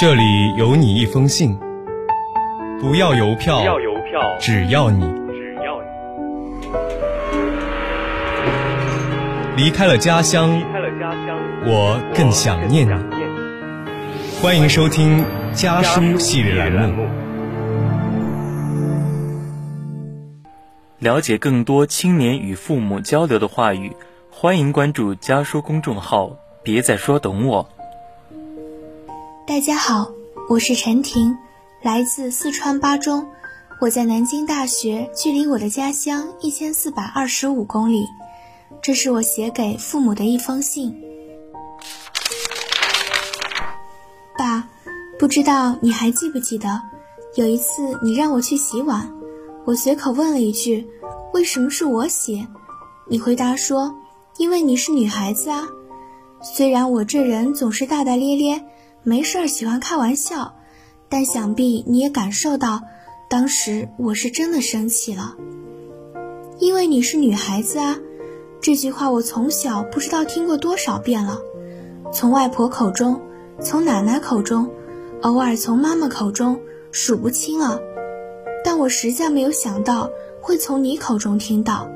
[0.00, 1.58] 这里有你一封信，
[2.80, 5.82] 不要邮票，不要邮票，只要你只要
[9.56, 12.90] 你离开了家乡离，开了家乡，我更想念你。
[12.90, 14.40] 想念你。
[14.40, 17.04] 欢迎收听家书系列栏目。
[21.00, 23.96] 了解更多青年与父母交流的话语，
[24.30, 26.36] 欢迎关注家书公众号。
[26.62, 27.68] 别再说懂我。
[29.48, 30.12] 大家好，
[30.50, 31.38] 我是陈婷，
[31.80, 33.30] 来自四川巴中。
[33.80, 38.04] 我在南京大学，距离我的家乡一千四百二十五公里。
[38.82, 40.94] 这是我写给父母的一封信。
[44.36, 44.68] 爸，
[45.18, 46.82] 不知道你还记不记得，
[47.34, 49.10] 有一次你让我去洗碗，
[49.64, 50.86] 我随口问了一句
[51.32, 52.46] ：“为什么是我洗？”
[53.08, 53.94] 你回答说
[54.36, 55.66] ：“因为你是女孩子啊。”
[56.44, 58.62] 虽然我这人总是大大咧咧，
[59.02, 60.54] 没事儿喜欢开玩笑，
[61.08, 62.82] 但想必你也感受到，
[63.30, 65.36] 当时我是真的生气了。
[66.58, 67.98] 因为你是女孩子啊，
[68.60, 71.38] 这句话我从小不知道听过多少遍了，
[72.12, 73.20] 从外婆口中，
[73.62, 74.68] 从奶奶口中，
[75.22, 77.80] 偶尔从妈妈口中，数不清了。
[78.64, 81.88] 但我实在没有想到会从你口中听到，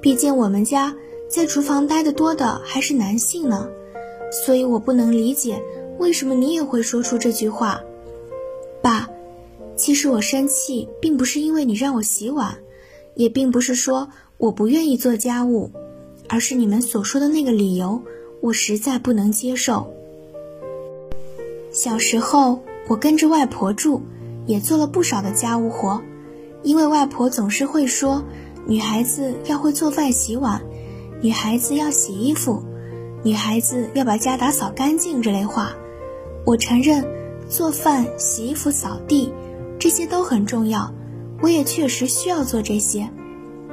[0.00, 0.94] 毕竟我们家
[1.28, 3.68] 在厨房待得多的还是男性呢。
[4.44, 5.62] 所以我不能理解
[5.98, 7.80] 为什么你也会说出这句话，
[8.82, 9.08] 爸。
[9.74, 12.58] 其实我生气并不是因为你让我洗碗，
[13.14, 15.70] 也并不是说我不愿意做家务，
[16.28, 18.02] 而是你们所说的那个理由，
[18.40, 19.92] 我实在不能接受。
[21.72, 24.02] 小时候我跟着外婆住，
[24.46, 26.02] 也做了不少的家务活，
[26.62, 28.22] 因为外婆总是会说，
[28.66, 30.62] 女孩子要会做饭洗碗，
[31.22, 32.62] 女孩子要洗衣服。
[33.24, 35.72] 女孩子要把家打扫干净这类话，
[36.44, 37.04] 我承认，
[37.48, 39.32] 做饭、洗衣服、扫地，
[39.78, 40.92] 这些都很重要，
[41.40, 43.08] 我也确实需要做这些。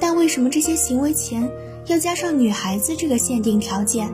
[0.00, 1.50] 但为什么这些行为前
[1.86, 4.12] 要加上女孩子这个限定条件？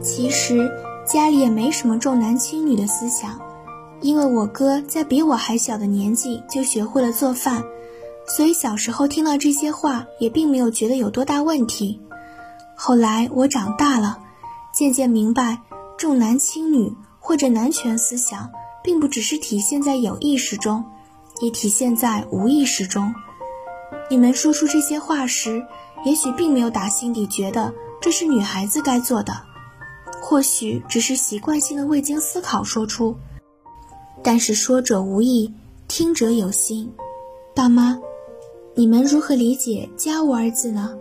[0.00, 0.70] 其实
[1.06, 3.40] 家里也没什么重男轻女的思想，
[4.00, 7.64] 因为我哥在比我还小的年纪就学会了做饭，
[8.26, 12.00] 所以小时候听到这些话也并没有觉得有多大问题。
[12.74, 14.18] 后来我长大了，
[14.74, 15.62] 渐渐明白，
[15.96, 16.92] 重男轻女
[17.26, 18.48] 或者男权思想，
[18.84, 20.84] 并不只是体现在有意识中，
[21.40, 23.12] 也体现在无意识中。
[24.08, 25.60] 你们说出这些话时，
[26.04, 29.32] 也许并没有打心底觉得这是女孩子该做的，
[30.22, 33.16] 或许只是习惯性的未经思考说出。
[34.22, 35.52] 但是说者无意，
[35.88, 36.88] 听者有心。
[37.56, 37.98] 爸妈，
[38.76, 40.96] 你们如何理解“家务”二字呢？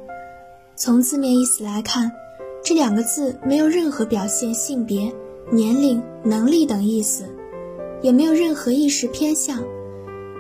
[0.75, 2.12] 从字面意思来看，
[2.63, 5.13] 这两个字没有任何表现性别、
[5.51, 7.25] 年龄、能力等意思，
[8.01, 9.63] 也没有任何意识偏向。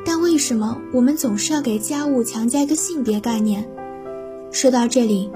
[0.03, 3.69] 但为什么我们总是要给家务强加一个性别概念？
[4.51, 5.29] 说到这里，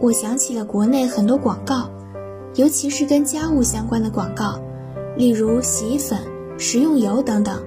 [0.00, 1.90] 我想起了国内很多广告，
[2.54, 4.58] 尤其是跟家务相关的广告，
[5.16, 6.18] 例如洗衣粉、
[6.56, 7.62] 食用油等等，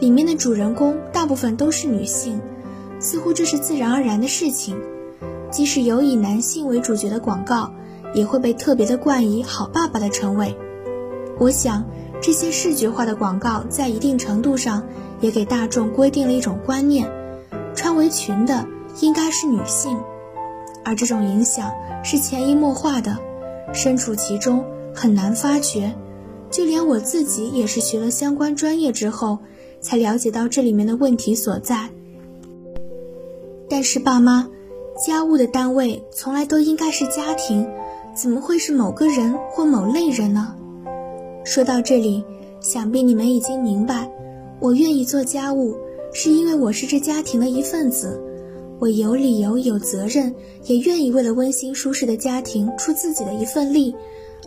[0.00, 2.40] 里面的主人公大部分都是女性，
[2.98, 4.76] 似乎这是自然而然的事情。
[5.50, 7.72] 即使有以男性为主角的广告，
[8.14, 10.56] 也会被特别的冠以“好爸爸”的称谓。
[11.38, 11.84] 我想，
[12.20, 14.86] 这些视觉化的广告在一定程度上
[15.20, 17.08] 也给大众规定了一种观念：
[17.74, 18.66] 穿围裙的
[19.00, 19.98] 应该是女性。
[20.84, 21.70] 而这种影响
[22.02, 23.18] 是潜移默化的，
[23.72, 24.64] 身处其中
[24.94, 25.94] 很难发觉。
[26.50, 29.38] 就连我自己也是学了相关专业之后，
[29.80, 31.90] 才了解到这里面的问题所在。
[33.68, 34.48] 但是爸妈。
[35.06, 37.68] 家务的单位从来都应该是家庭，
[38.14, 40.54] 怎么会是某个人或某类人呢？
[41.44, 42.24] 说到这里，
[42.60, 44.10] 想必你们已经明白，
[44.60, 45.76] 我愿意做家务，
[46.12, 48.20] 是因为我是这家庭的一份子，
[48.78, 53.94] 我有理由、有责任，也愿意为了温馨舒适的家庭出自己的一份力，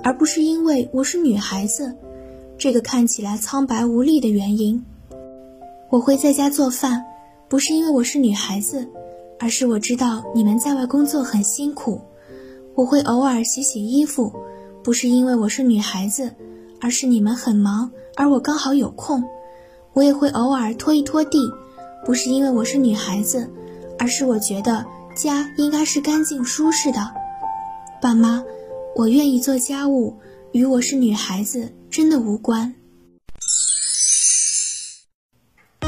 [0.03, 1.95] 而不是因为我是女孩子，
[2.57, 4.85] 这个看起来苍白无力的原因。
[5.89, 7.05] 我会在家做饭，
[7.47, 8.87] 不是因为我是女孩子。
[9.43, 11.99] 而是我知道你们在外工作很辛苦，
[12.75, 14.33] 我会偶尔洗洗衣服，
[14.83, 16.33] 不是因为我是女孩子，
[16.79, 19.23] 而是你们很忙，而我刚好有空。
[19.93, 21.39] 我也会偶尔拖一拖地，
[22.05, 23.51] 不是因为我是女孩子，
[23.99, 24.85] 而是我觉得
[25.15, 27.11] 家应该是干净舒适的。
[28.01, 28.43] 爸妈，
[28.95, 30.17] 我愿意做家务，
[30.51, 32.73] 与我是女孩子真的无关。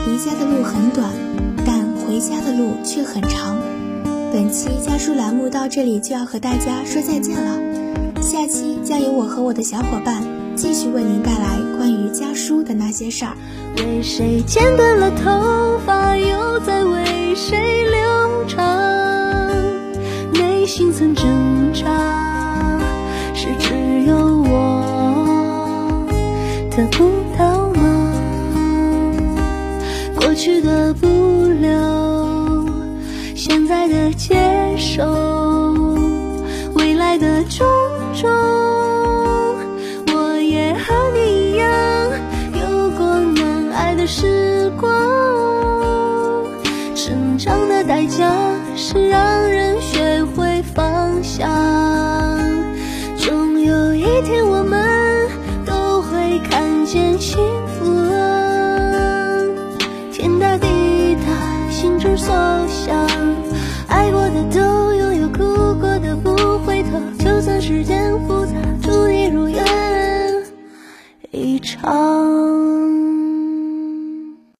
[0.05, 1.11] 离家的路很短。
[1.65, 3.72] 但回家的路却很长。
[4.33, 7.61] 本期家书栏目到这里就要和大家说再见了，
[8.19, 10.23] 下期将由我和我的小伙伴
[10.55, 13.37] 继续为您带来关于家书的那些事儿。
[13.77, 18.65] 为谁剪断了头发，又在为谁留长？
[20.33, 22.81] 内心曾挣扎，
[23.35, 26.07] 是只有我
[26.71, 27.07] 得不
[27.37, 28.11] 到吗？
[30.15, 31.05] 过去的不
[31.61, 31.69] 留，
[33.45, 34.37] 现在的接
[34.77, 35.03] 受，
[36.75, 37.67] 未来的种
[38.15, 38.31] 种，
[40.13, 41.67] 我也和你一样，
[42.53, 44.89] 有过难挨的时光。
[46.95, 48.31] 成长的代价
[48.77, 49.62] 是让人